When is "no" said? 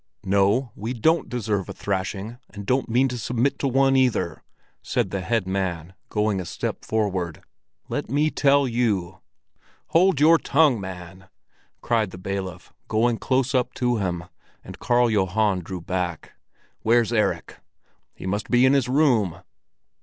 0.25-0.71